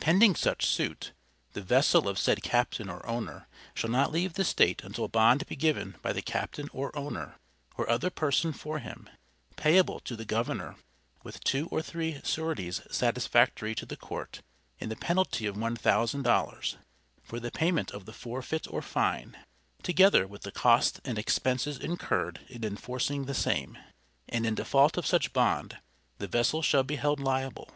Pending 0.00 0.34
said 0.34 0.62
suit, 0.62 1.12
the 1.52 1.60
vessel 1.60 2.08
of 2.08 2.18
said 2.18 2.42
captain 2.42 2.88
or 2.88 3.04
owner 3.06 3.46
shall 3.74 3.90
not 3.90 4.10
leave 4.10 4.32
the 4.32 4.42
State 4.42 4.82
until 4.82 5.08
bond 5.08 5.46
be 5.46 5.56
given 5.56 5.96
by 6.00 6.14
the 6.14 6.22
captain 6.22 6.70
or 6.72 6.90
owner, 6.96 7.36
or 7.76 7.86
other 7.90 8.08
person 8.08 8.54
for 8.54 8.78
him, 8.78 9.10
payable 9.56 10.00
to 10.00 10.16
the 10.16 10.24
Governor, 10.24 10.76
with 11.22 11.44
two 11.44 11.66
or 11.68 11.82
three 11.82 12.22
sureties 12.24 12.80
satisfactory 12.90 13.74
to 13.74 13.84
the 13.84 13.98
court, 13.98 14.40
in 14.78 14.88
the 14.88 14.96
penalty 14.96 15.44
of 15.44 15.54
one 15.54 15.76
thousand 15.76 16.22
dollars, 16.22 16.78
for 17.22 17.38
the 17.38 17.50
payment 17.50 17.90
of 17.90 18.06
the 18.06 18.14
forfeit 18.14 18.66
or 18.70 18.80
fine, 18.80 19.36
together 19.82 20.26
with 20.26 20.44
the 20.44 20.50
cost 20.50 20.98
and 21.04 21.18
expenses 21.18 21.76
incurred 21.76 22.40
in 22.48 22.64
enforcing 22.64 23.26
the 23.26 23.34
same; 23.34 23.76
and 24.30 24.46
in 24.46 24.54
default 24.54 24.96
of 24.96 25.04
such 25.06 25.34
bond, 25.34 25.76
the 26.16 26.26
vessel 26.26 26.62
shall 26.62 26.82
be 26.84 26.96
held 26.96 27.20
liable. 27.20 27.70